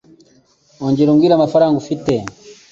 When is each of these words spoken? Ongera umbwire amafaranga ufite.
Ongera 0.85 1.11
umbwire 1.11 1.33
amafaranga 1.35 1.75
ufite. 1.83 2.13